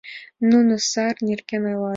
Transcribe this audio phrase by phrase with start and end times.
[0.49, 1.89] Нуно сар нерген ойлат.